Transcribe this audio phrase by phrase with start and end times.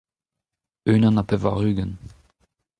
[0.93, 1.99] unan ha pevar-ugent.